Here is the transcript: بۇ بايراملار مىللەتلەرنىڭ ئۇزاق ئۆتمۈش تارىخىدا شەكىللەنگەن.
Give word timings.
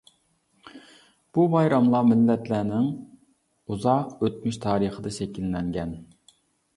بۇ 1.37 1.43
بايراملار 1.55 2.07
مىللەتلەرنىڭ 2.11 2.87
ئۇزاق 3.75 4.15
ئۆتمۈش 4.29 4.57
تارىخىدا 4.65 5.13
شەكىللەنگەن. 5.19 5.93